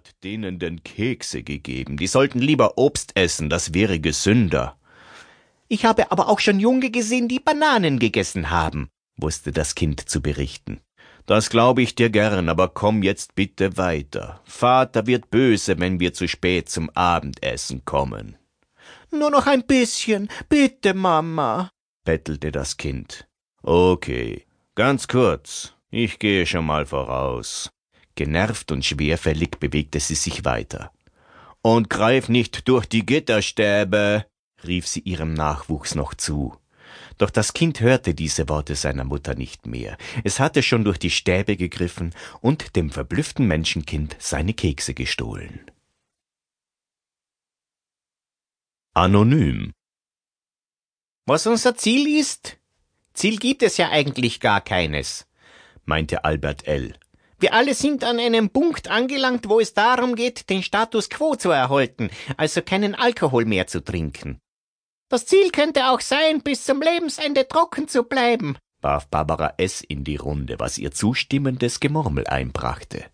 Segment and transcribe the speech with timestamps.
[0.00, 1.98] hat denen denn Kekse gegeben.
[1.98, 4.78] Die sollten lieber Obst essen, das wäre gesünder.
[5.68, 10.22] Ich habe aber auch schon Junge gesehen, die Bananen gegessen haben, wusste das Kind zu
[10.22, 10.80] berichten.
[11.26, 14.40] Das glaube ich dir gern, aber komm jetzt bitte weiter.
[14.44, 18.36] Vater wird böse, wenn wir zu spät zum Abendessen kommen.
[19.10, 21.70] Nur noch ein bisschen, bitte, Mama,
[22.04, 23.28] bettelte das Kind.
[23.62, 25.74] Okay, ganz kurz.
[25.90, 27.70] Ich gehe schon mal voraus.
[28.20, 30.92] Genervt und schwerfällig bewegte sie sich weiter.
[31.62, 34.26] Und greif nicht durch die Gitterstäbe,
[34.62, 36.54] rief sie ihrem Nachwuchs noch zu.
[37.16, 39.96] Doch das Kind hörte diese Worte seiner Mutter nicht mehr.
[40.22, 45.70] Es hatte schon durch die Stäbe gegriffen und dem verblüfften Menschenkind seine Kekse gestohlen.
[48.92, 49.72] Anonym
[51.24, 52.58] Was unser Ziel ist?
[53.14, 55.26] Ziel gibt es ja eigentlich gar keines,
[55.86, 56.98] meinte Albert L.
[57.40, 61.50] Wir alle sind an einem Punkt angelangt, wo es darum geht, den Status quo zu
[61.50, 64.38] erhalten, also keinen Alkohol mehr zu trinken.
[65.08, 69.80] Das Ziel könnte auch sein, bis zum Lebensende trocken zu bleiben, warf Barbara S.
[69.80, 73.06] in die Runde, was ihr zustimmendes Gemurmel einbrachte.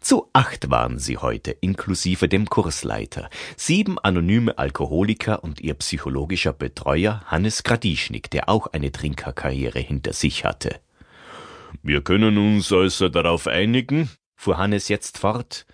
[0.00, 7.22] Zu acht waren sie heute, inklusive dem Kursleiter, sieben anonyme Alkoholiker und ihr psychologischer Betreuer
[7.26, 10.80] Hannes Gradischnik, der auch eine Trinkerkarriere hinter sich hatte.
[11.82, 15.66] Wir können uns also darauf einigen, fuhr Hannes jetzt fort,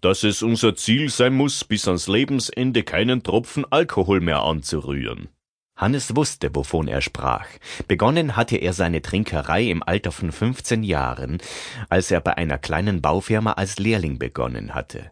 [0.00, 5.28] dass es unser Ziel sein muss, bis ans Lebensende keinen Tropfen Alkohol mehr anzurühren.
[5.76, 7.46] Hannes wusste, wovon er sprach.
[7.88, 11.38] Begonnen hatte er seine Trinkerei im Alter von 15 Jahren,
[11.88, 15.10] als er bei einer kleinen Baufirma als Lehrling begonnen hatte.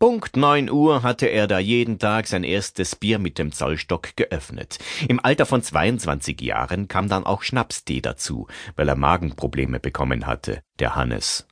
[0.00, 4.78] Punkt neun Uhr hatte er da jeden Tag sein erstes Bier mit dem Zollstock geöffnet.
[5.06, 10.62] Im Alter von 22 Jahren kam dann auch Schnapstee dazu, weil er Magenprobleme bekommen hatte,
[10.78, 11.46] der Hannes.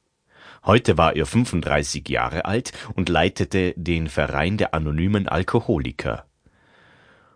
[0.64, 6.24] Heute war er 35 Jahre alt und leitete den Verein der anonymen Alkoholiker.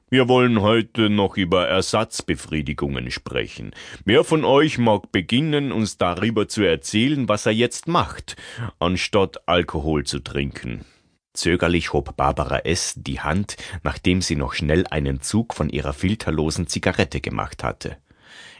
[0.08, 3.72] Wir wollen heute noch über Ersatzbefriedigungen sprechen.
[4.06, 8.36] Wer von euch mag beginnen, uns darüber zu erzählen, was er jetzt macht,
[8.78, 10.86] anstatt Alkohol zu trinken?
[11.34, 12.94] Zögerlich hob Barbara S.
[12.96, 17.96] die Hand, nachdem sie noch schnell einen Zug von ihrer filterlosen Zigarette gemacht hatte.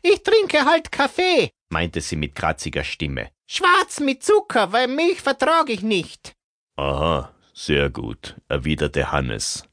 [0.02, 3.30] Ich trinke halt Kaffee, meinte sie mit kratziger Stimme.
[3.46, 6.32] Schwarz mit Zucker, weil Milch vertrage ich nicht.
[6.76, 9.64] Aha, sehr gut, erwiderte Hannes.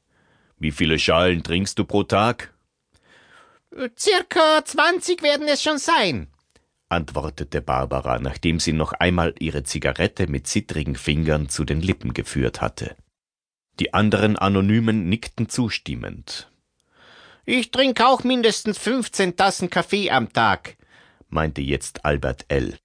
[0.58, 2.52] Wie viele Schalen trinkst du pro Tag?
[3.96, 6.28] Circa zwanzig werden es schon sein,
[6.90, 12.60] antwortete Barbara, nachdem sie noch einmal ihre Zigarette mit zittrigen Fingern zu den Lippen geführt
[12.60, 12.96] hatte.
[13.78, 16.50] Die anderen Anonymen nickten zustimmend.
[17.46, 20.76] Ich trinke auch mindestens fünfzehn Tassen Kaffee am Tag,
[21.28, 22.78] meinte jetzt Albert L.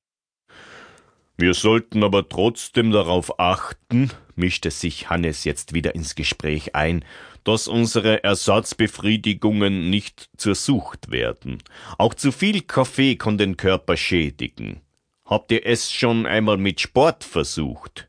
[1.38, 7.04] Wir sollten aber trotzdem darauf achten, mischte sich Hannes jetzt wieder ins Gespräch ein,
[7.44, 11.62] dass unsere Ersatzbefriedigungen nicht zur Sucht werden.
[11.98, 14.82] Auch zu viel Kaffee kann den Körper schädigen.
[15.26, 18.08] Habt ihr es schon einmal mit Sport versucht?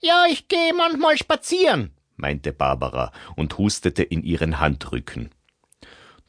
[0.00, 5.30] Ja, ich gehe manchmal spazieren, meinte Barbara und hustete in ihren Handrücken.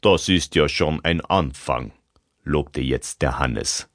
[0.00, 1.92] Das ist ja schon ein Anfang,
[2.42, 3.88] lobte jetzt der Hannes.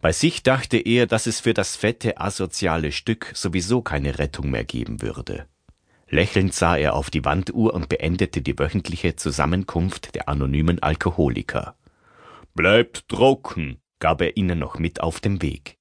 [0.00, 4.64] Bei sich dachte er, dass es für das fette asoziale Stück sowieso keine Rettung mehr
[4.64, 5.46] geben würde.
[6.08, 11.74] Lächelnd sah er auf die Wanduhr und beendete die wöchentliche Zusammenkunft der anonymen Alkoholiker.
[12.54, 15.78] Bleibt trocken, gab er ihnen noch mit auf dem Weg.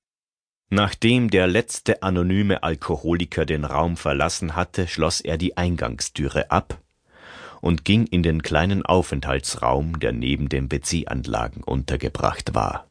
[0.69, 6.79] Nachdem der letzte anonyme Alkoholiker den Raum verlassen hatte, schloss er die Eingangstüre ab
[7.59, 12.90] und ging in den kleinen Aufenthaltsraum, der neben den WC-Anlagen untergebracht war.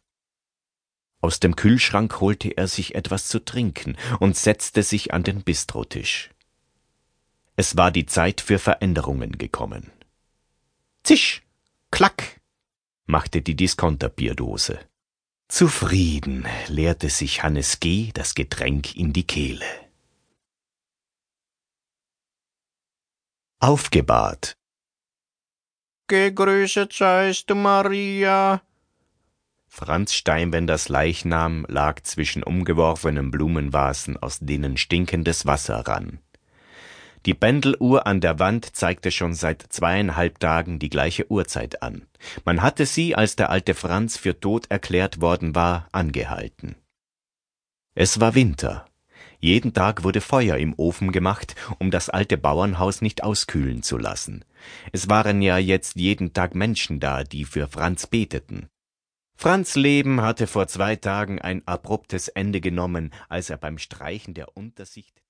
[1.21, 6.31] Aus dem Kühlschrank holte er sich etwas zu trinken und setzte sich an den Bistrotisch.
[7.57, 9.93] Es war die Zeit für Veränderungen gekommen.
[11.03, 11.43] Zisch,
[11.91, 12.41] klack,
[13.07, 14.79] machte die Diskonterbierdose.
[15.49, 18.13] Zufrieden leerte sich Hannes G.
[18.15, 19.67] das Getränk in die Kehle.
[23.59, 24.55] Aufgebahrt.
[26.07, 28.63] Gegrüßet seist du, Maria,
[29.73, 36.19] Franz Steinwenders Leichnam lag zwischen umgeworfenen Blumenvasen, aus denen stinkendes Wasser rann.
[37.25, 42.03] Die Pendeluhr an der Wand zeigte schon seit zweieinhalb Tagen die gleiche Uhrzeit an.
[42.45, 46.75] Man hatte sie, als der alte Franz für tot erklärt worden war, angehalten.
[47.95, 48.87] Es war Winter.
[49.39, 54.45] Jeden Tag wurde Feuer im Ofen gemacht, um das alte Bauernhaus nicht auskühlen zu lassen.
[54.91, 58.69] Es waren ja jetzt jeden Tag Menschen da, die für Franz beteten.
[59.43, 64.55] Franz Leben hatte vor zwei Tagen ein abruptes Ende genommen, als er beim Streichen der
[64.55, 65.23] Untersicht